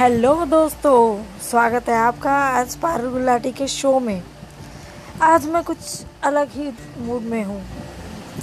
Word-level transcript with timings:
Hello 0.00 0.34
दोस्तों, 0.46 1.24
स्वागत 1.42 1.88
है 1.88 1.94
आपका 1.94 2.34
आज 2.34 2.74
पारुल 2.76 3.10
गुलाटी 3.12 3.50
के 3.52 3.66
शो 3.68 3.98
में। 4.00 4.22
आज 5.22 5.46
मैं 5.46 5.62
कुछ 5.64 5.78
अलग 6.24 6.50
ही 6.50 6.70
मूड 6.98 7.22
में 7.22 7.42
हूँ। 7.44 7.60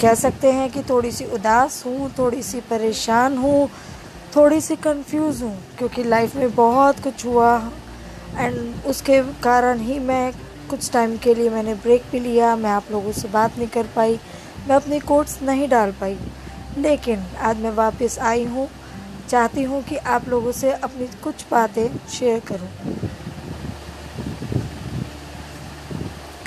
कह 0.01 0.13
सकते 0.13 0.51
हैं 0.51 0.69
कि 0.71 0.83
थोड़ी 0.89 1.11
सी 1.11 1.25
उदास 1.35 1.81
हूँ 1.85 2.11
थोड़ी 2.19 2.43
सी 2.43 2.61
परेशान 2.69 3.37
हूँ 3.37 3.69
थोड़ी 4.35 4.61
सी 4.61 4.75
कंफ्यूज 4.75 5.41
हूँ, 5.43 5.57
क्योंकि 5.77 6.03
लाइफ 6.03 6.35
में 6.35 6.55
बहुत 6.55 6.99
कुछ 7.03 7.25
हुआ 7.25 7.57
एंड 8.37 8.85
उसके 8.85 9.21
कारण 9.43 9.79
ही 9.79 9.99
मैं 9.99 10.31
कुछ 10.69 10.91
टाइम 10.93 11.17
के 11.17 11.35
लिए 11.35 11.49
मैंने 11.49 11.73
ब्रेक 11.75 12.03
भी 12.11 12.19
लिया, 12.19 12.55
मैं 12.55 12.71
आप 12.71 12.91
लोगों 12.91 13.11
से 13.11 13.27
बात 13.27 13.57
नहीं 13.57 13.67
कर 13.67 13.87
पाई, 13.95 14.19
मैं 14.67 14.75
अपनी 14.75 14.99
कोट्स 14.99 15.41
नहीं 15.41 15.69
डाल 15.69 15.91
पाई। 16.01 16.17
लेकिन 16.77 17.25
आज 17.41 17.61
मैं 17.61 17.71
वापस 17.75 18.19
आई 18.19 18.45
हूँ 18.45 18.69
चाहती 19.27 19.63
हूँ 19.63 19.81
कि 19.83 19.95
आप 19.95 20.27
लोगों 20.29 20.51
से 20.51 20.71
अपनी 20.73 21.07
कुछ 21.23 21.45
बातें 21.51 21.87
शेयर 22.09 22.39
करूँ। 22.47 22.69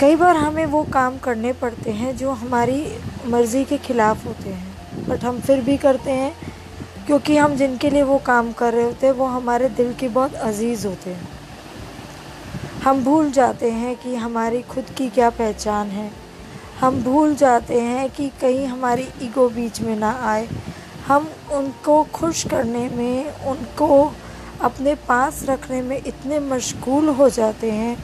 कई 0.00 0.16
बार 0.16 0.36
हमें 0.36 0.64
वो 0.66 0.82
काम 0.84 1.18
करने 1.18 1.52
पड़ते 1.52 1.90
हैं 1.92 2.16
जो 2.16 2.30
हमारी 2.32 2.84
मर्ज़ी 3.26 3.64
के 3.64 3.78
ख़िलाफ़ 3.78 4.26
होते 4.26 4.50
हैं 4.50 5.08
बट 5.08 5.24
हम 5.24 5.40
फिर 5.40 5.60
भी 5.60 5.76
करते 5.76 6.10
हैं, 6.10 6.32
क्योंकि 7.06 7.36
हम 7.36 7.54
जिनके 7.56 7.90
लिए 7.90 8.02
वो 8.02 8.18
काम 8.18 8.52
कर 8.52 8.72
रहे 8.74 8.84
होते 8.84 9.06
हैं, 9.06 9.12
वो 9.14 9.26
हमारे 9.26 9.68
दिल 9.70 9.92
के 9.94 10.08
बहुत 10.08 10.34
अज़ीज़ 10.34 10.86
होते 10.86 11.10
हैं। 11.10 11.28
हम 12.84 13.02
भूल 13.04 13.30
जाते 13.30 13.70
हैं 13.70 13.94
कि 13.96 14.14
हमारी 14.14 14.62
खुद 14.62 14.90
की 14.98 15.08
क्या 15.08 15.30
पहचान 15.30 15.86
है। 15.86 16.10
हम 16.80 17.02
भूल 17.02 17.34
जाते 17.34 17.80
हैं 17.80 18.08
कि 18.10 18.28
कहीं 18.40 18.66
हमारी 18.66 19.08
ईगो 19.22 19.48
बीच 19.48 19.80
में 19.80 19.96
ना 19.96 20.10
आए। 20.22 20.48
हम 21.10 21.30
उनको 21.52 22.04
खुश 22.04 22.46
करने 22.46 22.88
में, 22.88 23.38
उनको 23.44 24.12
अपने 24.60 24.94
पास 24.94 25.42
रखने 25.48 25.82
में 25.82 26.02
इतने 26.06 26.38
मशगूल 26.38 27.08
हो 27.08 27.28
जाते 27.28 27.70
हैं 27.70 27.96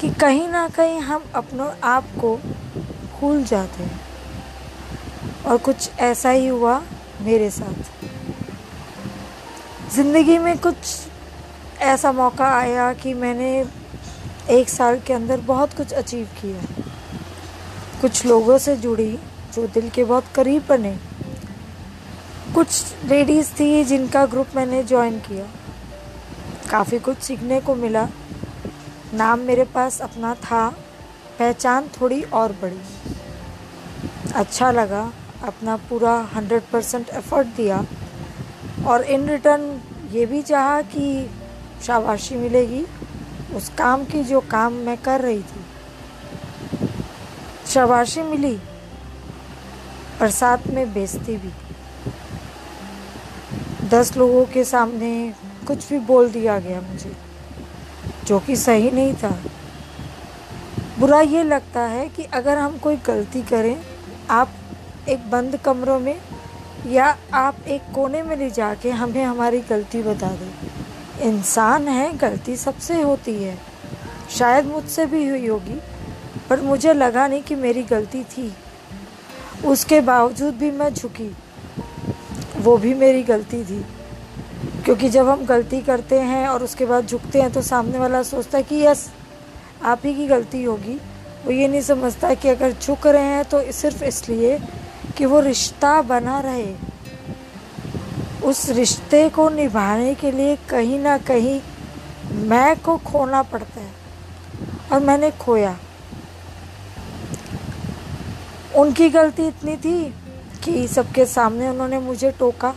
कि 0.00 0.10
कहीं 0.10 0.48
ना 0.48 0.68
कहीं 0.68 1.00
हम 1.00 1.24
अपने 1.34 1.80
आप 1.84 2.04
को 2.20 2.36
भूल 3.20 3.44
जाते 3.44 3.82
हैं। 3.82 4.00
और 5.46 5.58
कुछ 5.58 5.90
ऐसा 5.98 6.30
ही 6.30 6.46
हुआ 6.46 6.82
मेरे 7.20 7.50
साथ। 7.50 8.06
ज़िंदगी 9.94 10.38
में 10.38 10.58
कुछ 10.58 10.76
ऐसा 11.80 12.12
मौका 12.12 12.48
आया 12.48 12.92
कि 12.92 13.14
मैंने 13.14 13.66
एक 14.50 14.68
साल 14.68 15.00
के 15.00 15.12
अंदर 15.12 15.40
बहुत 15.40 15.76
कुछ 15.76 15.92
अचीव 15.92 16.26
किया। 16.42 16.82
कुछ 18.00 18.26
लोगों 18.26 18.58
से 18.58 18.76
जुड़ी, 18.76 19.18
जो 19.54 19.66
दिल 19.66 19.90
के 19.90 20.04
बहुत 20.04 20.24
करीब 20.34 20.66
बने। 20.68 21.09
कुछ 22.54 22.94
लेडीज़ 23.04 23.52
थी 23.60 23.84
जिनका 23.84 24.26
ग्रुप 24.26 24.46
मैंने 24.56 24.82
ज्वाइन 24.82 25.18
किया। 25.18 25.46
काफ़ी 26.70 26.98
कुछ 26.98 27.18
सीखने 27.18 27.60
को 27.60 27.74
मिला। 27.74 28.08
नाम 29.14 29.38
मेरे 29.38 29.64
पास 29.64 30.00
अपना 30.00 30.34
था। 30.34 30.68
पहचान 31.38 31.88
थोड़ी 32.00 32.22
और 32.22 32.52
बड़ी। 32.52 32.80
अच्छा 34.34 34.70
लगा। 34.70 35.12
अपना 35.42 35.76
पूरा 35.76 36.28
हंड्रेड 36.34 36.62
परसेंट 36.72 37.08
एफ़र्ट 37.08 37.46
दिया। 37.46 37.84
और 38.86 39.02
इन 39.02 39.28
रिटर्न 39.28 39.80
ये 40.10 40.26
भी 40.26 40.42
चाहा 40.42 40.82
कि 40.82 41.30
शाबाशी 41.86 42.34
मिलेगी। 42.34 42.86
उस 43.54 43.68
काम 43.68 44.04
की 44.04 44.24
जो 44.24 44.40
काम 44.40 44.72
मैं 44.72 44.96
कर 44.96 45.20
रही 45.20 45.42
थी। 45.42 45.64
शाबाशी 47.66 48.22
मिली। 48.22 48.60
और 50.22 50.30
साथ 50.30 50.58
में 50.66 50.94
बेइज्जती 50.94 51.36
भी। 51.36 51.69
दस 53.90 54.16
लोगों 54.16 54.44
के 54.44 54.64
सामने 54.64 55.34
कुछ 55.66 55.88
भी 55.88 55.98
बोल 55.98 56.30
दिया 56.30 56.58
गया 56.58 56.80
मुझे, 56.80 57.12
जो 58.26 58.38
कि 58.38 58.56
सही 58.56 58.90
नहीं 58.90 59.14
था। 59.14 59.40
बुरा 60.98 61.20
ये 61.20 61.42
लगता 61.42 61.80
है 61.80 62.08
कि 62.08 62.24
अगर 62.24 62.58
हम 62.58 62.78
कोई 62.78 62.96
गलती 62.96 63.42
करें, 63.42 63.80
आप 64.30 64.50
एक 65.08 65.30
बंद 65.30 65.56
कमरों 65.56 66.00
में 66.00 66.20
या 66.86 67.16
आप 67.34 67.56
एक 67.68 67.82
कोने 67.94 68.22
में 68.22 68.36
ले 68.36 68.50
जाके 68.50 68.90
हमें 68.90 69.24
हमारी 69.24 69.60
गलती 69.60 70.02
बता 70.02 70.28
दें। 70.28 70.52
इंसान 71.20 71.88
है, 71.88 72.16
गलती 72.16 72.56
सबसे 72.56 73.02
होती 73.02 73.42
है। 73.42 73.58
शायद 74.30 74.64
मुझसे 74.66 75.06
भी 75.06 75.28
हुई 75.28 75.46
होगी, 75.46 75.80
पर 76.50 76.60
मुझे 76.60 76.92
लगा 76.92 77.28
नहीं 77.28 77.42
कि 77.42 77.54
मेरी 77.54 77.82
गलती 77.82 78.22
थी। 78.24 78.54
उसके 79.64 80.00
बावजूद 80.00 80.54
भी 80.54 80.70
मैं 80.70 80.94
झुकी। 80.94 81.36
वो 82.60 82.76
भी 82.76 82.94
मेरी 82.94 83.22
गलती 83.22 83.64
थी। 83.64 83.84
क्योंकि 84.84 85.08
जब 85.08 85.28
हम 85.28 85.44
गलती 85.44 85.80
करते 85.80 86.18
हैं 86.20 86.48
और 86.48 86.62
उसके 86.62 86.84
बाद 86.84 87.06
झुकते 87.06 87.40
हैं 87.40 87.52
तो 87.52 87.62
सामने 87.62 87.98
वाला 87.98 88.22
सोचता 88.22 88.58
है 88.58 88.64
कि, 88.64 88.76
यस, 88.76 89.10
आप 89.82 90.02
ही 90.04 90.14
की 90.14 90.26
गलती 90.26 90.62
होगी। 90.62 91.00
वो 91.46 91.52
ये 91.52 91.68
नहीं 91.68 91.80
समझता 91.80 92.34
कि 92.34 92.48
अगर 92.48 92.72
झुक 92.72 93.06
रहे 93.06 93.22
हैं 93.22 93.44
तो 93.44 93.72
सिर्फ़ 93.72 94.04
इसलिए 94.04 94.58
कि 95.16 95.24
वो 95.24 95.40
रिश्ता 95.40 96.02
बना 96.02 96.40
रहे। 96.40 96.74
उस 98.44 98.68
रिश्ते 98.68 99.28
को 99.28 99.48
निभाने 99.48 100.14
के 100.14 100.30
लिए 100.30 100.56
कहीं 100.68 100.98
ना 100.98 101.18
कहीं 101.18 101.60
मैं 102.30 102.76
को 102.76 102.96
खोना 102.96 103.42
पड़ता 103.42 103.80
है 103.80 103.90
और 104.92 105.00
मैंने 105.00 105.30
खोया। 105.30 105.76
उनकी 108.76 109.08
गलती 109.08 109.46
इतनी 109.46 109.76
थी 109.76 110.14
कि 110.64 110.86
सबके 110.88 111.26
सामने 111.26 111.68
उन्होंने 111.68 111.98
मुझे 111.98 112.30
टोका। 112.30 112.74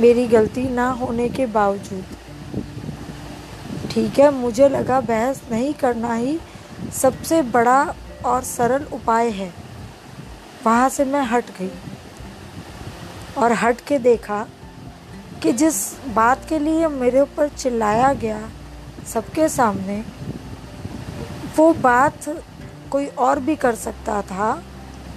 मेरी 0.00 0.26
गलती 0.28 0.68
ना 0.68 0.90
होने 0.90 1.28
के 1.28 1.46
बावजूद। 1.46 2.04
ठीक 3.90 4.18
है, 4.18 4.30
मुझे 4.30 4.68
लगा 4.68 5.00
बहस 5.00 5.40
नहीं 5.50 5.72
करना 5.74 6.14
ही 6.14 6.38
सबसे 6.92 7.42
बड़ा 7.42 7.94
और 8.24 8.42
सरल 8.42 8.84
उपाय 8.92 9.28
है। 9.30 9.52
वहाँ 10.66 10.88
से 10.88 11.04
मैं 11.04 11.22
हट 11.22 11.50
गई 11.58 11.70
और 13.38 13.52
हट 13.52 13.80
के 13.80 13.98
देखा 13.98 14.46
कि 15.42 15.52
जिस 15.52 15.76
बात 16.06 16.48
के 16.48 16.58
लिए 16.58 16.88
मेरे 16.88 17.20
ऊपर 17.20 17.48
चिल्लाया 17.48 18.12
गया 18.12 18.48
सबके 19.06 19.48
सामने, 19.48 20.02
वो 21.56 21.72
बात 21.72 22.28
कोई 22.90 23.06
और 23.06 23.40
भी 23.40 23.56
कर 23.56 23.74
सकता 23.74 24.20
था। 24.22 24.50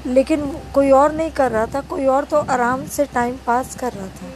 लेकिन 0.05 0.57
कोई 0.75 0.91
और 0.91 1.11
नहीं 1.11 1.31
कर 1.31 1.51
रहा 1.51 1.65
था, 1.65 1.81
कोई 1.81 2.05
और 2.05 2.23
तो 2.23 2.37
आराम 2.37 2.87
से 2.87 3.05
टाइम 3.05 3.37
पास 3.47 3.75
कर 3.75 3.93
रहा 3.93 4.07
था। 4.07 4.33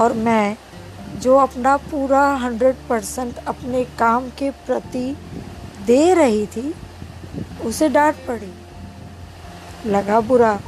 और 0.00 0.12
मैं, 0.12 0.56
जो 1.20 1.36
अपना 1.36 1.76
पूरा 1.76 2.34
हंड्रेड 2.34 2.76
परसेंट 2.88 3.36
अपने 3.46 3.84
काम 3.84 4.28
के 4.28 4.50
प्रति 4.50 5.16
दे 5.86 6.14
रही 6.14 6.46
थी, 6.46 6.74
उसे 7.64 7.88
डांट 7.88 8.14
पड़ी। 8.14 8.54
लगा 9.86 10.20
बुरा। 10.20 10.60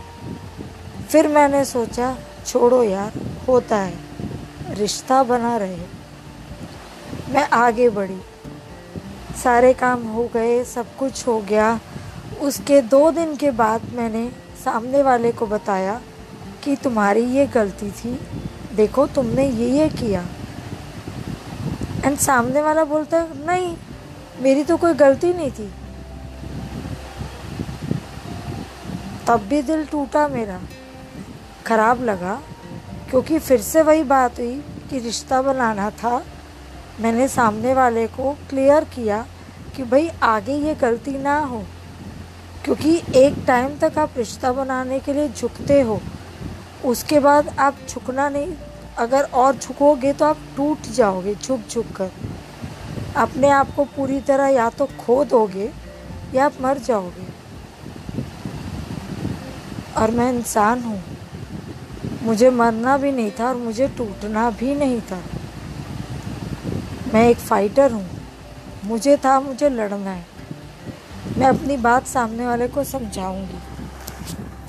फिर 1.08 1.28
मैंने 1.28 1.64
सोचा, 1.64 2.16
छोड़ो 2.46 2.82
यार, 2.82 3.12
होता 3.48 3.76
है। 3.76 3.94
रिश्ता 4.70 5.22
बना 5.22 5.56
रहे। 5.56 5.78
मैं 7.28 7.48
आगे 7.52 7.88
बढ़ी। 7.88 8.18
सारे 9.42 9.72
काम 9.72 10.02
हो 10.02 10.30
गए, 10.34 10.64
सब 10.64 10.96
कुछ 10.96 11.26
हो 11.26 11.40
गया। 11.40 11.80
उसके 12.42 12.80
दो 12.82 13.10
दिन 13.10 13.36
के 13.36 13.50
बाद 13.50 13.82
मैंने 13.94 14.32
सामने 14.64 15.02
वाले 15.02 15.32
को 15.32 15.46
बताया 15.46 16.00
कि 16.64 16.76
तुम्हारी 16.76 17.20
ये 17.20 17.46
गलती 17.46 17.90
थी। 17.90 18.20
देखो, 18.74 19.06
तुमने 19.06 19.48
ये 19.48 19.68
ये 19.68 19.88
किया। 19.88 20.26
एंड 22.04 22.18
सामने 22.18 22.62
वाला 22.62 22.84
बोलता, 22.84 23.28
नहीं, 23.46 23.76
मेरी 24.40 24.64
तो 24.64 24.76
कोई 24.76 24.94
गलती 24.94 25.32
नहीं 25.34 25.50
थी। 25.50 25.72
तब 29.28 29.40
भी 29.40 29.62
दिल 29.62 29.84
टूटा 29.86 30.28
मेरा। 30.28 30.60
ख़राब 31.66 32.02
लगा, 32.02 32.42
क्योंकि 33.10 33.38
फिर 33.38 33.60
से 33.60 33.82
वही 33.82 34.02
बात 34.02 34.38
हुई 34.38 34.54
कि 34.90 34.98
रिश्ता 34.98 35.42
बनाना 35.42 35.90
था। 35.90 36.24
मैंने 37.00 37.28
सामने 37.28 37.74
वाले 37.74 38.06
को 38.06 38.32
क्लियर 38.50 38.84
किया 38.84 39.26
कि 39.76 39.82
भाई, 39.82 40.08
आगे 40.08 40.52
ये 40.52 40.74
गलती 40.74 41.18
ना 41.18 41.38
हो। 41.38 41.62
क्योंकि 42.64 43.02
एक 43.16 43.34
टाइम 43.46 43.78
तक 43.78 43.98
आप 43.98 44.10
रिश्ता 44.16 44.52
बनाने 44.52 45.00
के 45.00 45.12
लिए 45.12 45.28
झुकते 45.28 45.80
हो, 45.80 46.00
उसके 46.84 47.20
बाद 47.20 47.48
आप 47.58 47.76
झुकना 47.88 48.28
नहीं। 48.28 48.54
अगर 48.98 49.22
और 49.22 49.56
झुकोगे 49.56 50.12
तो 50.12 50.24
आप 50.24 50.38
टूट 50.56 50.82
जाओगे, 50.82 51.34
झुक 51.34 51.60
झुक 51.70 51.86
कर। 51.96 52.10
अपने 53.16 53.48
आप 53.48 53.74
को 53.74 53.84
पूरी 53.84 54.20
तरह 54.20 54.46
या 54.46 54.70
तो 54.70 54.86
खो 54.86 55.24
दोगे 55.24 55.70
या 56.34 56.44
आप 56.44 56.52
मर 56.60 56.78
जाओगे। 56.78 57.26
और 59.96 60.10
मैं 60.10 60.32
इंसान 60.32 60.82
हूँ। 60.82 61.02
मुझे 62.22 62.50
मरना 62.50 62.96
भी 62.96 63.12
नहीं 63.12 63.30
था 63.30 63.48
और 63.48 63.56
मुझे 63.56 63.88
टूटना 63.88 64.50
भी 64.50 64.74
नहीं 64.74 65.00
था। 65.00 65.22
मैं 67.14 67.28
एक 67.28 67.36
फाइटर 67.36 67.92
हूँ। 67.92 68.06
मुझे 68.84 69.16
था, 69.16 69.40
मुझे 69.40 69.68
लड़ना 69.68 70.10
है। 70.10 70.31
मैं 71.42 71.48
अपनी 71.48 71.76
बात 71.76 72.06
सामने 72.06 72.46
वाले 72.46 72.68
को 72.68 72.84
समझाऊँगी। 72.84 73.58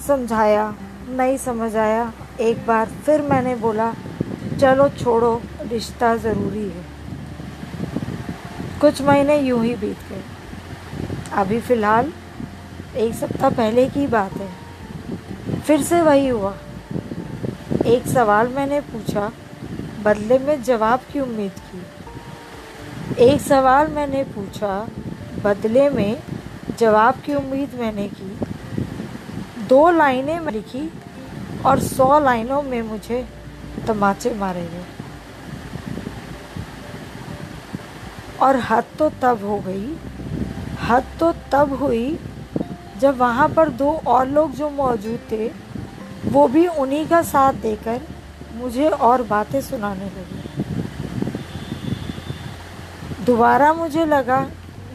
समझाया, 0.08 0.76
नहीं 1.10 1.38
समझ 1.38 1.76
आया। 1.76 2.14
एक 2.40 2.66
बार 2.68 2.90
फिर 3.06 3.22
मैंने 3.22 3.56
बोला, 3.56 3.94
चलो 4.62 4.90
छोड़ो, 4.90 5.42
रिश्ता 5.62 6.16
ज़रूरी 6.16 6.64
है। 6.70 6.86
कुछ 8.82 9.02
महीने 9.02 9.38
यूँ 9.40 9.64
ही 9.64 9.76
बीत 9.76 9.98
गए। 10.10 10.24
अभी 11.34 11.60
फ़िलहाल 11.60 12.14
एक 12.98 13.14
सप्ताह 13.14 13.50
पहले 13.50 13.88
की 13.90 14.08
बात 14.08 14.34
है। 14.34 14.50
फिर 15.60 15.82
से 15.82 16.02
वही 16.02 16.28
हुआ। 16.28 16.58
एक 17.86 18.08
सवाल 18.08 18.48
मैंने 18.48 18.82
पूछा, 18.82 19.32
बदले 20.04 20.40
में 20.40 20.64
जवाब 20.64 21.00
की 21.14 21.20
उम्मीद 21.20 21.52
की। 21.52 23.26
एक 23.26 23.42
सवाल 23.42 23.88
मैंने 23.88 24.24
पूछा, 24.24 24.88
बदले 25.44 25.90
में 25.90 26.22
जवाब 26.80 27.20
की 27.26 27.34
उम्मीद 27.36 27.74
मैंने 27.80 28.08
की। 28.08 29.66
दो 29.68 29.90
लाइनें 29.92 30.40
मैं 30.40 30.54
लिखी 30.54 30.90
और 31.66 31.80
सौ 31.80 32.20
लाइनों 32.20 32.62
में 32.64 32.82
मुझे 32.82 33.28
तमाचे 33.88 34.34
मारे 34.34 34.62
गए। 34.62 34.86
और 38.42 38.58
हद 38.60 38.84
तो 39.00 39.10
तब 39.22 39.44
हो 39.44 39.60
गई, 39.60 39.96
हद 40.82 41.04
तो 41.20 41.32
तब 41.52 41.74
हुई 41.74 42.20
जब 43.00 43.18
वहाँ 43.18 43.50
पर 43.50 43.70
दो 43.70 43.92
और 44.08 44.28
लोग 44.28 44.52
जो 44.52 44.70
मौजूद 44.70 45.20
थे, 45.32 45.48
वो 46.26 46.48
भी 46.48 46.68
उन्हीं 46.68 47.08
का 47.08 47.22
साथ 47.22 47.54
देकर 47.54 48.02
मुझे 48.56 48.90
और 48.90 49.24
बातें 49.24 49.62
सुनाने 49.62 50.06
लगे। 50.06 50.42
दोबारा 53.26 53.74
मुझे 53.74 54.06
लगा, 54.06 54.40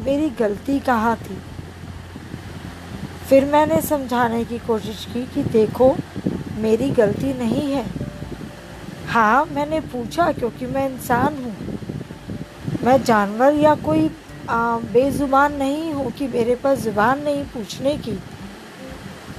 मेरी 0.01 0.31
गलती 0.31 0.79
कहाँ 0.81 1.17
थी? 1.17 1.39
फिर 3.29 3.45
मैंने 3.45 3.81
समझाने 3.83 4.45
की 4.45 4.59
कोशिश 4.59 5.05
की 5.05 5.25
कि 5.25 5.43
देखो, 5.45 5.95
मेरी 6.59 6.89
गलती 6.91 7.33
नहीं 7.39 7.71
है। 7.73 7.85
हाँ 9.09 9.45
मैंने 9.47 9.81
पूछा 9.81 10.31
क्योंकि 10.33 10.67
मैं 10.67 10.89
इंसान 10.89 11.35
हूँ। 11.45 11.55
मैं 12.85 13.03
जानवर 13.05 13.55
या 13.55 13.75
कोई 13.75 14.09
बेज़ुबान 14.93 15.57
नहीं 15.57 15.93
हूँ 15.93 16.11
कि 16.13 16.27
मेरे 16.29 16.55
पास 16.55 16.79
ज़ुबान 16.79 17.23
नहीं 17.23 17.45
पूछने 17.45 17.97
की। 17.99 18.19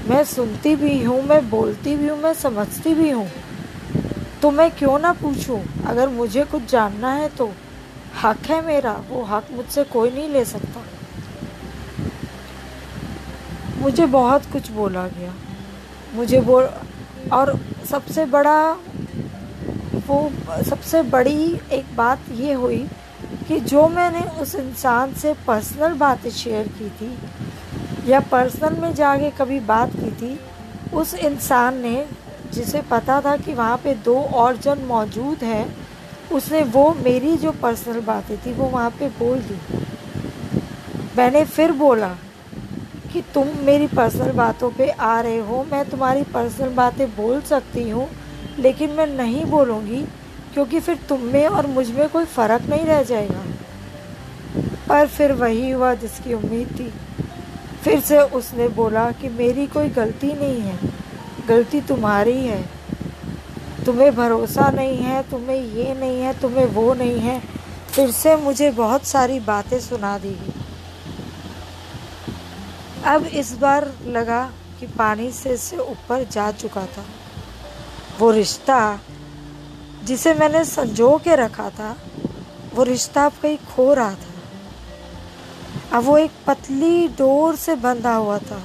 मैं 0.09 0.23
सुनती 0.25 0.75
भी 0.75 1.03
हूँ, 1.03 1.21
मैं 1.23 1.49
बोलती 1.49 1.95
भी 1.95 2.07
हूँ, 2.07 2.17
मैं 2.17 2.33
समझती 2.33 2.93
भी 2.93 3.09
हूँ। 3.09 3.27
तो 4.41 4.51
मैं 4.51 4.69
क्यों 4.71 4.97
ना 4.99 5.13
पूछूँ? 5.13 5.61
अगर 5.87 6.09
मुझे 6.09 6.43
कुछ 6.43 6.69
जानना 6.71 7.13
है 7.13 7.29
तो 7.29 7.51
हक 8.23 8.45
है 8.49 8.61
मेरा, 8.65 8.93
वो 9.09 9.23
हक 9.23 9.47
मुझसे 9.51 9.83
कोई 9.83 10.11
नहीं 10.11 10.29
ले 10.29 10.45
सकता। 10.45 10.85
मुझे 13.79 14.05
बहुत 14.07 14.45
कुछ 14.51 14.69
बोला 14.71 15.07
गया। 15.07 15.33
मुझे 16.15 16.39
बोल 16.41 16.69
और 17.33 17.57
सबसे 17.89 18.25
बड़ा 18.25 18.71
वो 20.07 20.17
सबसे 20.63 21.01
बड़ी 21.03 21.59
एक 21.71 21.95
बात 21.95 22.19
ये 22.31 22.53
हुई 22.53 22.77
कि 23.47 23.59
जो 23.61 23.87
मैंने 23.87 24.21
उस 24.41 24.55
इंसान 24.55 25.13
से 25.13 25.33
पर्सनल 25.47 25.93
बातें 25.97 26.29
शेयर 26.29 26.67
की 26.77 26.89
थी 26.91 28.11
या 28.11 28.19
पर्सनल 28.31 28.79
में 28.79 28.93
जाके 28.95 29.29
कभी 29.29 29.59
बात 29.59 29.91
की 29.95 30.11
थी, 30.11 30.39
उस 30.93 31.13
इंसान 31.13 31.77
ने 31.77 32.05
जिसे 32.53 32.81
पता 32.81 33.19
था 33.21 33.35
कि 33.37 33.53
वहाँ 33.53 33.77
पे 33.77 33.93
दो 33.95 34.15
और 34.15 34.57
जन 34.57 34.79
मौजूद 34.87 35.43
हैं, 35.43 35.75
उसने 36.31 36.63
वो 36.63 36.93
मेरी 36.95 37.35
जो 37.37 37.51
पर्सनल 37.61 37.99
बातें 38.01 38.37
थी 38.37 38.53
वो 38.53 38.65
वहाँ 38.65 38.89
पे 38.89 39.09
बोल 39.19 39.39
दी। 39.41 39.59
मैंने 41.17 41.43
फिर 41.45 41.71
बोला 41.71 42.15
कि 43.13 43.21
तुम 43.21 43.47
मेरी 43.63 43.87
पर्सनल 43.87 44.31
बातों 44.31 44.71
पे 44.71 44.89
आ 44.89 45.21
रहे 45.21 45.37
हो। 45.37 45.65
मैं 45.71 45.89
तुम्हारी 45.89 46.23
पर्सनल 46.23 46.69
बातें 46.69 47.15
बोल 47.15 47.41
सकती 47.41 47.89
हूँ, 47.89 48.07
लेकिन 48.59 48.89
मैं 48.89 49.07
नहीं 49.07 49.45
बोलूँगी, 49.45 50.01
क्योंकि 50.53 50.79
फिर 50.79 50.99
तुम 51.09 51.21
में 51.21 51.47
और 51.47 51.67
मुझमें 51.67 52.09
कोई 52.09 52.25
फ़र्क 52.25 52.61
नहीं 52.61 52.85
रह 52.85 53.03
जाएगा। 53.03 53.43
पर 54.87 55.07
फिर 55.07 55.31
वही 55.31 55.69
हुआ 55.71 55.93
जिसकी 55.93 56.33
उम्मीद 56.33 56.67
थी। 56.79 56.93
फिर 57.83 57.99
से 57.99 58.19
उसने 58.19 58.67
बोला 58.67 59.11
कि 59.11 59.29
मेरी 59.29 59.67
कोई 59.67 59.89
गलती 59.89 60.33
नहीं 60.33 60.61
है। 60.61 60.79
गलती 61.47 61.81
तुम्हारी 61.81 62.45
है। 62.45 62.69
तुम्हें 63.85 64.15
भरोसा 64.15 64.69
नहीं 64.69 64.97
है, 64.97 65.23
तुम्हें 65.23 65.61
ये 65.61 65.93
नहीं 65.93 66.21
है, 66.21 66.39
तुम्हें 66.39 66.65
वो 66.65 66.93
नहीं 66.93 67.19
है। 67.19 67.39
फिर 67.91 68.11
से 68.11 68.35
मुझे 68.35 68.71
बहुत 68.71 69.03
सारी 69.03 69.39
बातें 69.39 69.79
सुना 69.79 70.17
दी 70.17 70.37
अब 73.05 73.25
इस 73.25 73.51
बार 73.53 73.91
लगा 74.05 74.43
कि 74.79 74.87
पानी 74.87 75.31
से 75.31 75.57
से 75.57 75.77
ऊपर 75.77 76.23
जा 76.23 76.51
चुका 76.51 76.85
था। 76.85 77.05
वो 78.19 78.31
रिश्ता 78.31 78.99
जिसे 80.03 80.33
मैंने 80.33 80.63
संजो 80.65 81.17
के 81.17 81.35
रखा 81.35 81.69
था, 81.69 81.95
वो 82.75 82.83
रिश्ता 82.83 83.25
अब 83.25 83.33
कहीं 83.41 83.57
खो 83.75 83.93
रहा 83.93 84.11
था। 84.11 85.97
अब 85.97 86.03
वो 86.03 86.17
एक 86.17 86.31
पतली 86.47 87.07
डोर 87.07 87.55
से 87.55 87.75
बंधा 87.75 88.13
हुआ 88.13 88.37
था। 88.37 88.61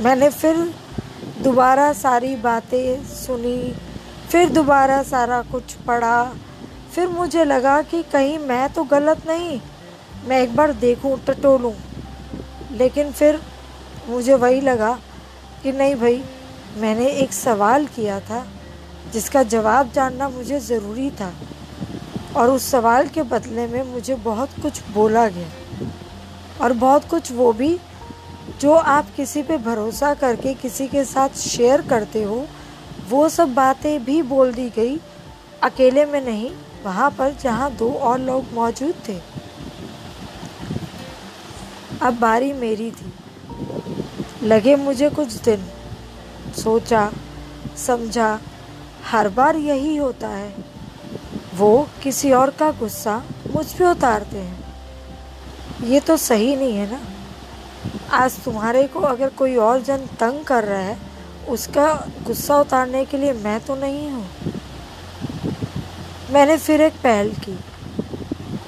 मैंने 0.00 0.28
फिर 0.30 0.56
दोबारा 1.42 1.92
सारी 1.92 2.34
बातें 2.36 3.04
सुनी, 3.04 3.74
फिर 4.30 4.48
दोबारा 4.48 5.02
सारा 5.02 5.42
कुछ 5.42 5.74
पढ़ा, 5.86 6.24
फिर 6.92 7.08
मुझे 7.08 7.44
लगा 7.44 7.82
कि 7.82 8.02
कहीं 8.02 8.38
मैं 8.38 8.72
तो 8.72 8.84
गलत 8.84 9.26
नहीं, 9.26 9.60
मैं 10.28 10.40
एक 10.42 10.56
बार 10.56 10.72
देखूँ, 10.72 11.18
टटोलूं। 11.26 11.72
लेकिन 12.76 13.10
फिर 13.12 13.40
मुझे 14.08 14.34
वही 14.34 14.60
लगा 14.60 14.92
कि 15.62 15.72
नहीं 15.72 15.94
भाई, 15.94 16.22
मैंने 16.78 17.06
एक 17.12 17.32
सवाल 17.32 17.86
किया 17.86 18.20
था 18.20 18.46
जिसका 19.12 19.42
जवाब 19.44 19.90
जानना 19.92 20.28
मुझे 20.28 20.60
ज़रूरी 20.60 21.10
था 21.10 21.32
और 22.36 22.50
उस 22.50 22.70
सवाल 22.70 23.08
के 23.08 23.22
बदले 23.24 23.66
में 23.66 23.82
मुझे 23.92 24.14
बहुत 24.24 24.60
कुछ 24.62 24.80
बोला 24.94 25.28
गया 25.28 25.48
और 26.62 26.72
बहुत 26.74 27.08
कुछ 27.08 27.30
वो 27.32 27.52
भी 27.52 27.76
जो 28.60 28.72
आप 28.72 29.06
किसी 29.16 29.42
पे 29.42 29.56
भरोसा 29.58 30.12
करके 30.14 30.54
किसी 30.54 30.86
के 30.88 31.04
साथ 31.04 31.36
शेयर 31.38 31.80
करते 31.82 32.22
हो, 32.22 32.46
वो 33.08 33.28
सब 33.28 33.54
बातें 33.54 34.04
भी 34.04 34.20
बोल 34.22 34.52
दी 34.52 34.68
गई। 34.76 34.96
अकेले 35.62 36.04
में 36.04 36.20
नहीं, 36.20 36.50
वहाँ 36.84 37.10
पर 37.10 37.34
जहाँ 37.42 37.70
दो 37.76 37.90
और 37.92 38.18
लोग 38.18 38.52
मौजूद 38.54 38.94
थे। 39.08 39.18
अब 42.02 42.14
बारी 42.14 42.52
मेरी 42.52 42.90
थी। 42.90 43.12
लगे 44.42 44.76
मुझे 44.76 45.10
कुछ 45.10 45.34
दिन। 45.34 45.66
सोचा, 46.62 47.12
समझा, 47.76 48.40
हर 49.10 49.28
बार 49.28 49.56
यही 49.56 49.96
होता 49.96 50.28
है। 50.28 50.54
वो 51.54 51.88
किसी 52.02 52.32
और 52.32 52.50
का 52.50 52.70
गुस्सा 52.70 53.22
मुझ 53.54 53.72
पे 53.72 53.86
उतारते 53.86 54.38
हैं। 54.38 54.64
ये 55.84 56.00
तो 56.00 56.16
सही 56.16 56.56
नहीं 56.56 56.72
है 56.72 56.90
ना? 56.90 57.00
आज 58.10 58.44
तुम्हारे 58.44 58.86
को 58.86 59.00
अगर 59.00 59.28
कोई 59.28 59.56
और 59.56 59.82
जन 59.82 59.96
तंग 59.96 60.44
कर 60.44 60.64
रहा 60.64 60.78
है, 60.78 60.98
उसका 61.48 62.08
गुस्सा 62.26 62.56
उतारने 62.56 63.04
के 63.04 63.18
लिए 63.18 63.32
मैं 63.32 63.60
तो 63.60 63.76
नहीं 63.76 64.10
हूँ। 64.10 64.30
मैंने 66.30 66.58
फिर 66.58 66.80
एक 66.80 66.92
पहल 66.92 67.28
की। 67.28 67.58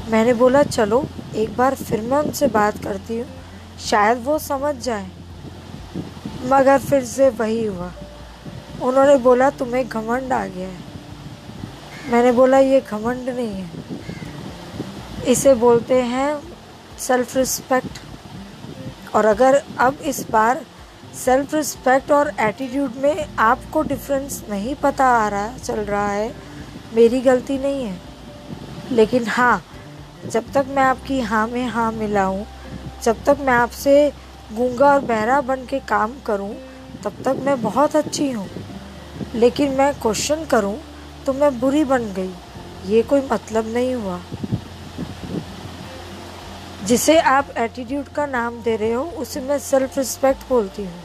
मैंने 0.09 0.35
बोला, 0.35 0.63
चलो 0.63 1.05
एक 1.39 1.57
बार 1.57 1.75
फिर 1.75 2.01
मैं 2.01 2.19
उनसे 2.19 2.47
बात 2.47 2.85
करती 2.85 3.19
हूँ। 3.19 3.27
शायद 3.81 4.25
वो 4.25 4.39
समझ 4.39 4.75
जाए। 4.75 5.09
मगर 6.45 6.79
फिर 6.79 7.05
से 7.05 7.29
वही 7.29 7.67
हुआ। 7.67 7.93
उन्होंने 8.83 9.17
बोला, 9.17 9.51
तुम्हें 9.51 9.89
घमंड 9.89 10.33
आ 10.33 10.47
गया 10.47 10.69
है। 10.69 10.79
मैंने 12.11 12.33
बोला, 12.33 12.59
ये 12.59 12.81
घमंड 12.81 13.29
नहीं 13.29 13.53
है। 13.53 13.71
इसे 15.27 15.55
बोलते 15.55 16.03
हैं 16.03 16.43
सेल्फ 16.99 17.37
रिस्पेक्ट 17.37 17.99
और 19.15 19.27
अगर 19.27 19.63
अब 19.79 19.99
इस 20.03 20.31
बार 20.31 20.67
सेल्फ 21.25 21.55
रिस्पेक्ट 21.55 22.13
और 22.13 22.33
एटीट्यूड 22.41 22.93
में 22.97 23.37
आपको 23.39 23.83
डिफरेंस 23.83 24.45
नहीं 24.49 24.75
पता 24.75 25.05
आ 25.05 25.29
रहा, 25.29 25.59
चल 25.59 25.81
रहा 25.81 26.09
है, 26.09 26.35
मेरी 26.95 27.21
गलती 27.21 27.59
नहीं 27.59 27.85
है। 27.85 28.01
लेकिन 28.91 29.25
हाँ 29.27 29.65
जब 30.31 30.53
तक 30.53 30.67
मैं 30.69 30.83
आपकी 30.83 31.21
हाँ 31.21 31.47
में 31.49 31.67
हाँ 31.67 31.93
मिलाऊँ 31.93 32.47
जब 33.03 33.25
तक 33.25 33.37
मैं 33.41 33.53
आपसे 33.53 34.13
गूँगा 34.53 34.95
और 34.95 35.01
बहरा 35.01 35.41
बन 35.41 35.65
के 35.67 35.79
काम 35.79 36.13
करूँ, 36.27 36.55
तब 37.05 37.13
तक 37.25 37.37
मैं 37.45 37.63
बहुत 37.63 37.97
अच्छी 37.97 38.31
हूँ। 38.31 38.49
लेकिन 39.35 39.73
मैं 39.73 39.93
क्वेश्चन 39.95 40.45
करूँ 40.45 40.79
तो 41.27 41.33
मैं 41.33 41.61
बुरी 41.61 41.85
बन 41.85 42.13
गई। 42.13 42.35
ये 42.87 43.03
कोई 43.03 43.21
मतलब 43.33 43.73
नहीं 43.75 43.95
हुआ। 43.95 44.21
जिसे 46.87 47.19
आप 47.19 47.55
एटीट्यूड 47.59 48.09
का 48.09 48.27
नाम 48.27 48.63
दे 48.63 48.77
रहे 48.77 48.93
हो, 48.93 49.05
उसे 49.05 49.41
मैं 49.41 49.59
सेल्फ 49.59 49.99
रिस्पेक्ट 49.99 50.49
बोलती 50.49 50.83
हूँ। 50.83 51.03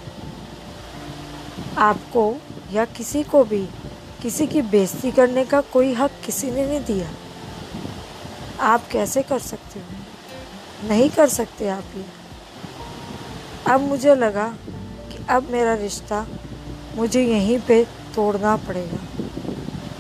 आपको 1.78 2.36
या 2.72 2.86
किसी 2.86 3.24
को 3.24 3.44
भी, 3.44 3.66
किसी 4.22 4.48
की 4.48 4.62
बेइज्जती 4.62 5.12
करने 5.12 5.46
का 5.46 5.62
कोई 5.62 5.94
हक 5.94 6.12
किसी 6.26 6.52
ने 6.52 6.66
नहीं 6.66 6.80
दिया। 6.80 7.10
आप 8.64 8.88
कैसे 8.92 9.22
कर 9.22 9.40
सकते 9.40 9.80
हो? 9.80 9.86
नहीं 10.90 11.10
कर 11.10 11.30
सकते 11.30 11.70
आप 11.70 11.84
ये। 11.98 12.06
अब 13.72 13.82
मुझे 13.82 14.16
लगा 14.16 14.48
कि 15.12 15.26
अब 15.30 15.50
मेरा 15.50 15.74
रिश्ता 15.74 16.28
मुझे 16.96 17.24
यहीं 17.24 17.60
पे 17.60 17.84
तोड़ना 18.16 18.56
पड़ेगा। 18.56 19.24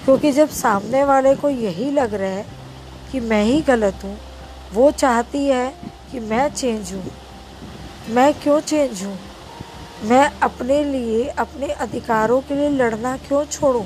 क्योंकि 0.05 0.31
जब 0.31 0.49
सामने 0.49 1.03
वाले 1.03 1.35
को 1.35 1.49
यही 1.49 1.91
लग 1.91 2.13
रहा 2.13 2.29
है 2.29 2.45
कि 3.11 3.19
मैं 3.19 3.43
ही 3.43 3.61
गलत 3.61 3.99
हूँ, 4.03 4.17
वो 4.73 4.91
चाहती 4.91 5.45
है 5.45 5.75
कि 6.11 6.19
मैं 6.19 6.53
चेंज 6.53 6.93
हूँ। 6.93 7.11
मैं 8.09 8.33
क्यों 8.33 8.59
चेंज 8.59 9.03
हूँ? 9.03 9.19
मैं 10.03 10.39
अपने 10.39 10.83
लिए, 10.83 11.27
अपने 11.27 11.67
अधिकारों 11.67 12.41
के 12.41 12.55
लिए 12.55 12.69
लड़ना 12.69 13.17
क्यों 13.17 13.45
छोड़ूं? 13.45 13.85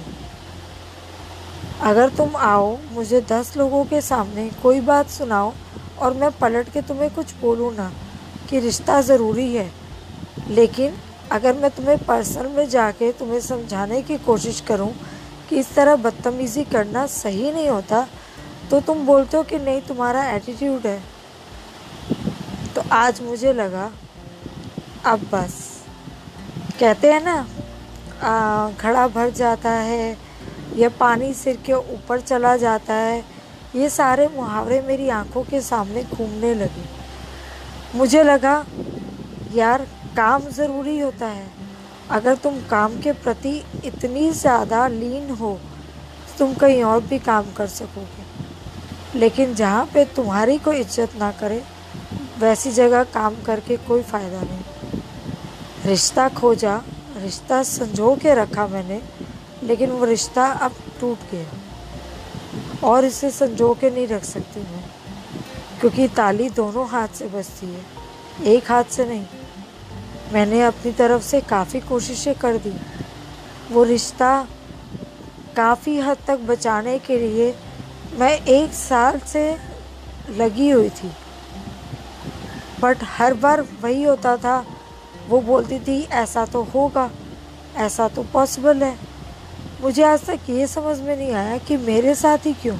अगर 1.82 2.10
तुम 2.10 2.36
आओ, 2.36 2.78
मुझे 2.92 3.22
दस 3.22 3.56
लोगों 3.58 3.84
के 3.86 4.02
सामने 4.02 4.50
कोई 4.64 4.80
बात 4.82 5.10
सुनाओ 5.10 5.54
और 6.00 6.14
मैं 6.14 6.32
पलट 6.40 6.70
के 6.74 6.82
तुम्हें 6.82 7.10
कुछ 7.16 7.34
बोलूँ 7.42 7.74
ना, 7.76 7.92
कि 8.50 8.60
रिश्ता 8.60 9.02
ज़रूरी 9.02 9.54
है। 9.56 9.70
लेकिन 10.50 10.98
अगर 11.32 11.56
मैं 11.56 11.70
तुम्हें 11.72 11.98
पर्सनल 12.00 12.48
में 12.48 12.68
जाके 12.70 13.12
तुम्हें 13.12 13.40
समझाने 13.42 14.02
की 14.02 14.18
कोशिश 14.26 14.62
करूँ 14.62 14.92
कि 15.50 15.60
इस 15.60 15.74
तरह 15.76 15.96
बदतमीज़ी 15.98 16.64
करना 16.66 17.06
सही 17.08 17.52
नहीं 17.52 17.70
होता 17.70 18.08
तो 18.72 18.80
तुम 18.82 19.06
बोलते 19.06 19.38
हो 19.38 19.44
कि 19.44 19.58
नहीं, 19.60 19.82
तुम्हारा 19.82 20.24
एटीट्यूड 20.32 20.88
है। 20.88 21.02
तो 22.76 22.82
आज 22.94 23.22
मुझे 23.22 23.54
लगा, 23.54 23.92
अब 25.06 25.20
बस। 25.32 25.54
कहते 26.80 27.12
हैं 27.12 27.22
ना 27.24 28.72
घड़ा 28.74 29.08
भर 29.08 29.30
जाता 29.32 29.72
है 29.72 30.18
या 30.78 30.90
पानी 31.00 31.34
सिर 31.34 31.58
के 31.66 31.74
ऊपर 31.74 32.20
चला 32.22 32.56
जाता 32.58 32.94
है। 32.96 33.24
ये 33.76 33.90
सारे 33.90 34.28
मुहावरे 34.28 34.82
मेरी 34.82 35.10
आँखों 35.12 35.44
के 35.44 35.62
सामने 35.62 36.04
घूमने 36.06 36.54
लगे। 36.56 36.86
मुझे 37.96 38.24
लगा, 38.24 38.66
यार, 39.56 39.88
काम 40.18 40.50
ज़रूरी 40.50 41.00
होता 41.00 41.28
है। 41.28 41.48
अगर 42.12 42.36
तुम 42.36 42.60
काम 42.70 43.00
के 43.02 43.12
प्रति 43.14 43.62
इतनी 43.86 44.30
ज़्यादा 44.34 44.88
लीन 44.90 45.30
हो 45.32 45.54
तो 46.28 46.38
तुम 46.38 46.54
कहीं 46.56 46.84
और 46.84 47.02
भी 47.02 47.20
काम 47.20 47.52
कर 47.58 47.68
सकोगे। 47.68 49.20
लेकिन 49.20 49.54
जहाँ 49.56 49.86
पे 49.94 50.06
तुम्हारी 50.16 50.58
कोई 50.58 50.80
इज़्ज़त 50.80 51.16
ना 51.20 51.32
करे, 51.32 51.62
वैसी 52.40 52.72
जगह 52.72 53.04
काम 53.14 53.36
करके 53.46 53.78
कोई 53.78 54.02
फ़ायदा 54.04 54.42
नहीं। 54.42 55.02
रिश्ता 55.86 56.28
खोजा, 56.32 56.82
रिश्ता 57.18 57.62
संजो 57.66 58.16
के 58.16 58.34
रखा 58.36 58.68
मैंने। 58.68 59.02
लेकिन 59.68 59.90
वो 59.90 60.06
रिश्ता 60.06 60.46
अब 60.46 60.72
टूट 61.02 61.18
गया 61.32 61.48
और 62.88 63.06
इसे 63.06 63.32
संजो 63.32 63.74
के 63.74 63.90
नहीं 63.90 64.08
रख 64.08 64.24
सकती 64.24 64.60
मैं। 64.60 64.84
क्योंकि 65.80 66.08
ताली 66.08 66.50
दोनों 66.50 66.88
हाथ 66.88 67.08
से 67.08 67.28
बजती 67.28 67.74
है, 67.74 67.86
एक 68.46 68.72
हाथ 68.72 68.84
से 68.84 69.06
नहीं। 69.06 69.26
मैंने 70.34 70.64
अपनी 70.64 70.92
तरफ़ 70.92 71.24
से 71.24 71.42
काफ़ी 71.42 71.80
कोशिशें 71.80 72.36
कर 72.36 72.58
दी। 72.58 72.74
वो 73.72 73.84
रिश्ता 73.84 74.48
काफ़ी 75.56 76.00
हद 76.00 76.18
तक 76.28 76.38
बचाने 76.38 77.00
के 77.00 77.18
लिए 77.18 77.56
मैं 78.14 78.42
एक 78.46 78.72
साल 78.72 79.20
से 79.20 79.58
लगी 80.30 80.70
हुई 80.70 80.90
थी। 80.90 81.12
बट 82.82 82.98
हर 83.04 83.34
बार 83.34 83.62
वही 83.62 84.04
होता 84.04 84.38
था, 84.38 84.66
वो 85.28 85.42
बोलती 85.42 85.80
थी, 85.80 86.04
ऐसा 86.04 86.46
तो 86.46 86.64
होगा, 86.64 87.12
ऐसा 87.76 88.08
तो 88.08 88.24
पॉसिबल 88.24 88.84
है। 88.84 89.07
मुझे 89.82 90.04
आज 90.04 90.24
तक 90.26 90.50
ये 90.50 90.66
समझ 90.68 91.00
में 91.00 91.16
नहीं 91.18 91.32
आया 91.32 91.58
कि 91.58 91.76
मेरे 91.78 92.14
साथ 92.16 92.46
ही 92.46 92.54
क्यों। 92.54 92.78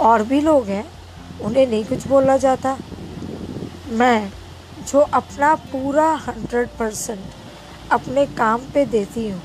और 0.00 0.22
भी 0.22 0.40
लोग 0.40 0.66
हैं, 0.66 0.84
उन्हें 1.40 1.66
नहीं 1.66 1.84
कुछ 1.84 2.06
बोला 2.06 2.36
जाता। 2.36 2.76
मैं, 3.90 4.32
जो 4.88 5.00
अपना 5.00 5.54
पूरा 5.54 6.10
हंड्रेड 6.26 6.68
परसेंट 6.68 7.20
अपने 7.92 8.26
काम 8.26 8.60
पे 8.74 8.84
देती 8.86 9.28
हूँ, 9.28 9.42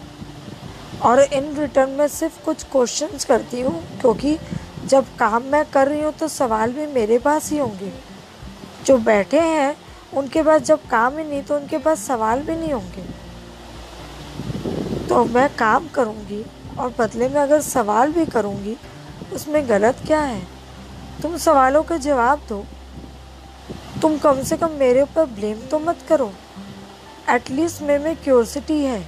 और 1.01 1.19
इन 1.19 1.55
रिटर्न 1.55 1.89
में 1.89 2.07
सिर्फ़ 2.07 2.43
कुछ 2.43 2.63
क्वेश्चंस 2.63 3.25
करती 3.25 3.61
हूँ, 3.61 3.83
क्योंकि 4.01 4.37
जब 4.85 5.15
काम 5.19 5.43
मैं 5.43 5.65
कर 5.65 5.87
रही 5.87 6.01
हूँ 6.01 6.11
तो 6.11 6.27
सवाल 6.27 6.73
भी 6.73 6.87
मेरे 6.87 7.19
पास 7.19 7.51
ही 7.51 7.57
होंगे। 7.57 7.93
जो 8.85 8.97
बैठे 8.99 9.39
हैं, 9.39 9.75
उनके 10.13 10.43
पास 10.43 10.61
जब 10.61 10.87
काम 10.87 11.17
ही 11.17 11.23
नहीं 11.23 11.41
तो 11.43 11.55
उनके 11.55 11.77
पास 11.77 11.99
सवाल 11.99 12.41
भी 12.41 12.55
नहीं 12.55 12.73
होंगे। 12.73 13.20
तो 15.11 15.23
मैं 15.25 15.47
काम 15.55 15.87
करूँगी 15.87 16.43
और 16.79 16.93
बदले 16.99 17.27
में 17.29 17.35
अगर 17.35 17.61
सवाल 17.61 18.11
भी 18.11 18.25
करूँगी, 18.25 18.75
उसमें 19.33 19.67
गलत 19.69 19.97
क्या 20.07 20.19
है? 20.19 20.41
तुम 21.21 21.35
सवालों 21.37 21.81
के 21.83 21.97
जवाब 21.97 22.41
दो। 22.49 22.63
तुम 24.01 24.17
कम 24.17 24.41
से 24.43 24.57
कम 24.57 24.71
मेरे 24.71 25.01
ऊपर 25.01 25.25
ब्लेम 25.29 25.57
तो 25.71 25.79
मत 25.79 26.05
करो। 26.09 26.31
एटलीस्ट 27.29 27.81
मेरे 27.81 28.03
में 28.03 28.15
क्योरसिटी 28.15 28.79
है। 28.83 28.99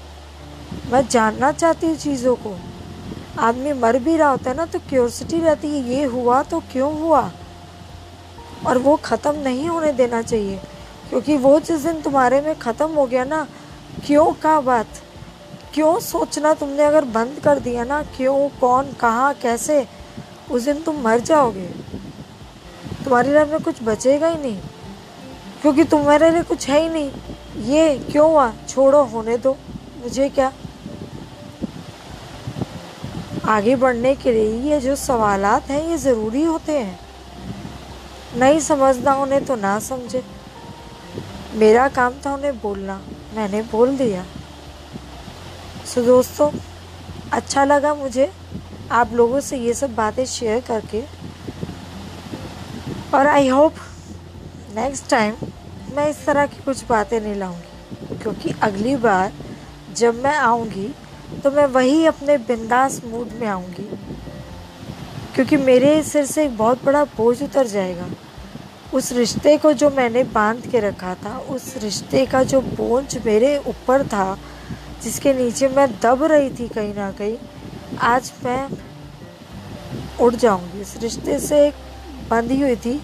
मैं 0.91 1.07
जानना 1.07 1.51
चाहती 1.51 1.87
हूँ 1.87 1.95
चीज़ों 1.95 2.35
को। 2.37 2.55
आदमी 3.39 3.73
मर 3.73 3.99
भी 3.99 4.17
रहा 4.17 4.29
होता 4.29 4.49
है 4.49 4.55
ना 4.57 4.65
तो 4.65 4.79
क्योरसिटी 4.79 5.39
रहती 5.39 5.67
है, 5.69 5.89
ये 5.89 6.03
हुआ 6.05 6.41
तो 6.43 6.59
क्यों 6.71 6.93
हुआ? 6.99 7.21
और 8.65 8.77
वो 8.79 8.95
ख़त्म 9.05 9.35
नहीं 9.39 9.67
होने 9.69 9.93
देना 9.93 10.21
चाहिए, 10.21 10.59
क्योंकि 11.09 11.37
वो 11.37 11.59
जिस 11.61 11.85
दिन 11.85 12.01
तुम्हारे 12.01 12.41
में 12.41 12.53
ख़त्म 12.59 12.91
हो 12.91 13.05
गया 13.05 13.23
ना, 13.23 13.45
क्यों 14.05 14.31
का 14.33 14.59
बात? 14.61 15.01
क्यों 15.73 15.99
सोचना 15.99 16.53
तुमने 16.53 16.83
अगर 16.83 17.05
बंद 17.05 17.41
कर 17.43 17.59
दिया 17.59 17.83
ना? 17.83 18.03
क्यों? 18.03 18.49
कौन? 18.59 18.93
कहाँ? 18.93 19.33
कैसे? 19.33 19.87
उस 20.51 20.61
दिन 20.61 20.81
तुम 20.81 20.95
मर 20.95 21.19
जाओगे। 21.19 21.65
तुम्हारी 23.03 23.31
लाइफ 23.31 23.49
में 23.49 23.59
कुछ 23.59 23.83
बचेगा 23.83 24.27
ही 24.27 24.37
नहीं। 24.37 24.59
क्योंकि 25.61 25.83
तुम्हारे 25.83 26.31
लिए 26.31 26.43
कुछ 26.43 26.69
है 26.69 26.81
ही 26.81 26.89
नहीं। 26.89 27.11
ये 27.63 27.97
क्यों 28.11 28.31
हुआ? 28.31 28.53
छोड़ो, 28.69 29.03
होने 29.03 29.37
दो। 29.37 29.57
मुझे 30.03 30.29
क्या? 30.29 30.53
आगे 33.45 33.75
बढ़ने 33.75 34.15
के 34.15 34.31
लिए 34.31 34.59
ये 34.59 34.79
जो 34.79 34.95
सवालात 34.95 35.63
हैं, 35.69 35.87
ये 35.89 35.97
ज़रूरी 35.97 36.43
होते 36.43 36.71
हैं। 36.71 36.99
नहीं 38.35 38.59
समझना 38.59 39.15
उन्हें 39.15 39.45
तो 39.45 39.55
ना 39.55 39.79
समझे। 39.79 40.25
मेरा 41.53 41.87
काम 41.87 42.13
था 42.25 42.33
उन्हें 42.33 42.61
बोलना। 42.61 43.01
मैंने 43.35 43.61
बोल 43.61 43.97
दिया। 43.97 44.25
सो 45.85 46.01
so, 46.01 46.05
दोस्तों 46.07 46.49
अच्छा 47.33 47.63
लगा 47.65 47.93
मुझे 47.95 48.31
आप 48.91 49.13
लोगों 49.13 49.39
से 49.39 49.57
ये 49.57 49.73
सब 49.73 49.95
बातें 49.95 50.25
शेयर 50.25 50.59
करके। 50.61 51.01
और 53.17 53.27
आई 53.27 53.47
होप 53.47 53.73
नेक्स्ट 54.75 55.09
टाइम 55.09 55.35
मैं 55.95 56.07
इस 56.09 56.25
तरह 56.25 56.45
की 56.45 56.63
कुछ 56.65 56.83
बातें 56.89 57.19
नहीं 57.21 57.35
लाऊँगी 57.35 58.17
क्योंकि 58.17 58.53
अगली 58.61 58.95
बार 58.95 59.33
जब 59.97 60.23
मैं 60.23 60.35
आऊँगी 60.35 60.87
तो 61.43 61.51
मैं 61.51 61.65
वही 61.65 62.05
अपने 62.05 62.37
बिंदास 62.37 63.01
मूड 63.05 63.31
में 63.39 63.47
आऊँगी 63.47 63.89
क्योंकि 65.35 65.57
मेरे 65.57 66.01
सिर 66.03 66.25
से 66.25 66.45
एक 66.45 66.57
बहुत 66.57 66.83
बड़ा 66.85 67.03
बोझ 67.17 67.41
उतर 67.43 67.67
जाएगा। 67.67 68.07
उस 68.93 69.11
रिश्ते 69.11 69.57
को 69.57 69.73
जो 69.73 69.89
मैंने 69.89 70.23
बाँध 70.23 70.67
के 70.67 70.79
रखा 70.79 71.13
था 71.15 71.37
उस 71.49 71.73
रिश्ते 71.77 72.25
का 72.25 72.43
जो 72.43 72.61
बोझ 72.61 73.17
मेरे 73.25 73.57
ऊपर 73.67 74.07
था 74.07 74.37
जिसके 75.03 75.33
नीचे 75.33 75.67
मैं 75.67 75.87
दब 75.99 76.23
रही 76.23 76.49
थी 76.49 76.67
कहीं 76.67 76.93
ना 76.95 77.11
कहीं, 77.11 77.37
आज 78.01 78.31
मैं 78.45 78.69
उड़ 80.21 80.33
जाऊँगी। 80.35 80.81
इस 80.81 80.95
रिश्ते 80.97 81.39
से 81.39 81.69
बंधी 82.29 82.61
हुई 82.61 82.75
थी, 82.75 83.01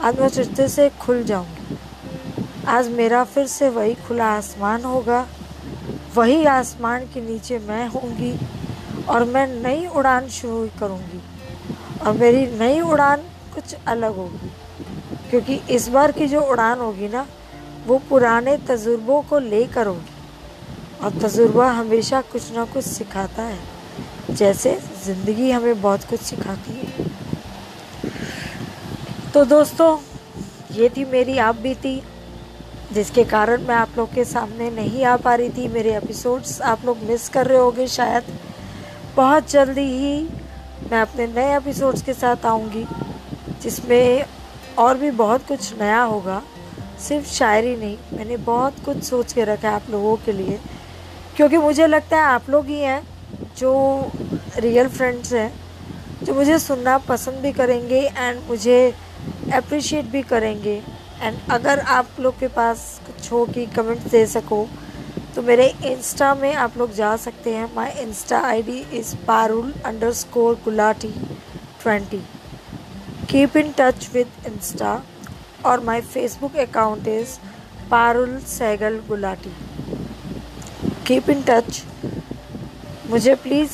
आज 0.00 0.20
मैं 0.20 0.28
रिश्ते 0.28 0.68
से 0.68 0.88
खुल 1.00 1.22
जाऊँगी। 1.22 1.76
आज 2.68 2.88
मेरा 2.88 3.24
फिर 3.24 3.46
से 3.46 3.68
वही 3.68 3.94
खुला 4.06 4.26
आसमान 4.26 4.84
होगा, 4.84 5.26
वही 6.14 6.44
आसमान 6.44 7.04
के 7.04 7.20
नीचे 7.20 7.58
मैं 7.58 7.86
होंगी 7.88 8.34
और 9.08 9.24
मैं 9.24 9.46
नई 9.62 9.86
उड़ान 9.86 10.28
शुरू 10.28 10.68
करूँगी 10.80 11.20
और 12.06 12.12
मेरी 12.12 12.46
नई 12.58 12.80
उड़ान 12.80 13.20
कुछ 13.54 13.74
अलग 13.86 14.16
होगी। 14.16 14.50
क्योंकि 15.30 15.60
इस 15.70 15.88
बार 15.88 16.12
की 16.12 16.26
जो 16.26 16.40
उड़ान 16.40 16.78
होगी 16.78 17.08
ना, 17.08 17.26
वो 17.86 17.98
पुराने 18.08 18.56
तजुर्बों 18.58 19.22
को 19.22 19.38
लेकर 19.38 19.86
होगी। 19.86 20.11
और 21.02 21.18
तजुर्बा 21.20 21.70
हमेशा 21.70 22.20
कुछ 22.22 22.52
ना 22.52 22.64
कुछ 22.64 22.84
सिखाता 22.84 23.42
है। 23.42 23.58
जैसे 24.30 24.78
ज़िंदगी 25.04 25.50
हमें 25.50 25.80
बहुत 25.82 26.04
कुछ 26.04 26.20
सिखाती 26.20 26.72
है। 26.72 27.10
तो 29.34 29.44
दोस्तों, 29.44 29.96
ये 30.72 30.88
थी 30.88 31.04
मेरी 31.04 31.38
आप 31.38 31.56
बीती, 31.56 32.00
जिसके 32.92 33.24
कारण 33.24 33.62
मैं 33.62 33.74
आप 33.74 33.98
लोग 33.98 34.14
के 34.14 34.24
सामने 34.24 34.70
नहीं 34.70 35.04
आ 35.04 35.16
पा 35.16 35.34
रही 35.34 35.50
थी। 35.50 35.68
मेरे 35.68 35.96
एपिसोड्स 35.96 36.60
आप 36.62 36.84
लोग 36.84 36.98
मिस 37.02 37.28
कर 37.28 37.46
रहे 37.46 37.58
होंगे 37.58 37.86
शायद। 37.88 38.24
बहुत 39.16 39.50
जल्दी 39.50 39.88
ही 39.96 40.22
मैं 40.92 41.00
अपने 41.00 41.26
नए 41.26 41.56
एपिसोड्स 41.56 42.02
के 42.02 42.12
साथ 42.14 42.46
आऊँगी, 42.46 42.84
जिसमें 43.62 44.24
और 44.78 44.98
भी 44.98 45.10
बहुत 45.12 45.46
कुछ 45.48 45.72
नया 45.80 46.02
होगा। 46.02 46.42
सिर्फ़ 47.00 47.26
शायरी 47.28 47.74
नहीं, 47.76 47.96
मैंने 48.12 48.36
बहुत 48.36 48.84
कुछ 48.84 49.02
सोच 49.04 49.32
के 49.32 49.44
रखा 49.44 49.68
है 49.68 49.74
आप 49.74 49.90
लोगों 49.90 50.16
के 50.16 50.32
लिए। 50.32 50.58
क्योंकि 51.36 51.58
मुझे 51.58 51.86
लगता 51.86 52.16
है 52.16 52.22
आप 52.24 52.50
लोग 52.50 52.66
ही 52.66 52.80
हैं 52.80 53.02
जो 53.58 53.72
रियल 54.58 54.88
फ्रेंड्स 54.88 55.32
हैं, 55.32 55.52
जो 56.22 56.34
मुझे 56.34 56.58
सुनना 56.58 56.96
पसंद 56.98 57.42
भी 57.42 57.52
करेंगे 57.52 58.00
एंड 58.08 58.40
मुझे 58.48 58.94
अप्रिशिएट 59.54 60.04
भी 60.06 60.22
करेंगे। 60.24 60.82
एंड 61.22 61.38
अगर 61.50 61.80
आप 61.96 62.08
लोग 62.20 62.38
के 62.38 62.48
पास 62.50 63.00
कुछ 63.06 63.30
हो 63.32 63.44
कि 63.46 63.66
कमेंट्स 63.76 64.10
दे 64.10 64.24
सको 64.26 64.66
तो 65.34 65.42
मेरे 65.42 65.66
इंस्टा 65.84 66.34
में 66.34 66.52
आप 66.54 66.76
लोग 66.78 66.92
जा 66.94 67.16
सकते 67.16 67.54
हैं। 67.54 67.70
My 67.76 67.90
insta 68.02 68.40
I 68.46 68.62
D 68.62 68.78
is 68.92 69.14
Parul 69.26 69.72
underscore 70.12 70.54
Gulati 70.64 71.14
twenty 71.82 72.22
keep 73.30 73.56
in 73.56 73.72
touch 73.78 74.08
with 74.14 74.46
insta 74.46 75.00
और 75.66 75.84
my 75.84 76.00
Facebook 76.00 76.56
account 76.68 77.08
is 77.08 77.38
Parul 77.90 78.38
Saigal 78.48 79.00
Gulati 79.08 79.54
keep 81.06 81.28
in 81.30 81.42
touch 81.42 81.82
मुझे 83.10 83.34
प्लीज़ 83.34 83.72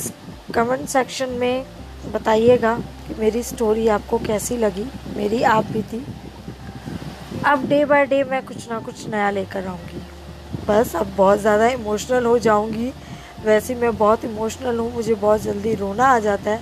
कमेंट 0.54 0.86
सेक्शन 0.88 1.30
में 1.30 1.64
बताइएगा 2.12 2.74
कि 3.06 3.14
मेरी 3.14 3.42
स्टोरी 3.42 3.86
आपको 3.88 4.18
कैसी 4.18 4.56
लगी, 4.56 4.84
मेरी 5.16 5.42
आप 5.44 5.64
भी 5.64 5.82
थी। 5.82 6.04
अब 7.46 7.66
डे 7.68 7.84
बाय 7.84 8.04
डे 8.06 8.22
मैं 8.24 8.44
कुछ 8.46 8.68
ना 8.70 8.78
कुछ 8.78 9.06
नया 9.08 9.30
लेकर 9.30 9.66
आऊँगी। 9.66 10.00
बस 10.68 10.94
अब 10.96 11.12
बहुत 11.16 11.40
ज़्यादा 11.40 11.68
इमोशनल 11.68 12.26
हो 12.26 12.38
जाऊँगी। 12.38 12.92
वैसे 13.44 13.74
मैं 13.74 13.96
बहुत 13.96 14.24
इमोशनल 14.24 14.78
हूँ, 14.78 14.92
मुझे 14.94 15.14
बहुत 15.14 15.42
जल्दी 15.42 15.74
रोना 15.74 16.06
आ 16.06 16.18
जाता 16.18 16.50
है। 16.50 16.60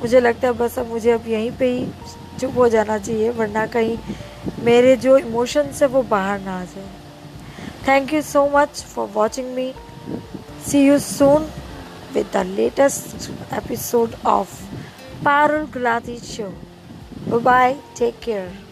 मुझे 0.00 0.20
लगता 0.20 0.48
है 0.48 0.54
बस 0.54 0.78
अब 0.78 0.88
मुझे 0.88 1.10
अब 1.10 1.28
यहीं 1.28 1.50
पे 1.58 1.68
ही 1.68 1.86
चुप 2.40 2.56
हो 2.56 2.68
जाना 2.68 2.98
चाहिए, 2.98 3.30
वरना 3.30 3.66
कहीं 3.66 3.96
मेरे 4.64 4.96
जो 4.96 5.16
इमोशंस 5.18 5.82
है 5.82 5.88
वो 5.88 6.02
बाहर 6.10 6.40
ना 6.40 6.58
आ 6.60 6.64
जाए। 6.64 6.88
Thank 7.88 8.12
you 8.14 8.22
so 8.22 8.48
much 8.54 8.82
for 8.84 9.08
watching 9.14 9.54
me 9.54 9.72
See 10.62 10.84
you 10.86 10.98
soon 10.98 11.50
with 12.14 12.30
the 12.32 12.44
latest 12.44 13.30
episode 13.50 14.14
of 14.24 14.48
Parul 15.22 15.66
Gulati 15.66 16.18
Show. 16.22 16.52
Bye 17.28 17.38
bye. 17.38 17.76
Take 17.94 18.20
care. 18.20 18.69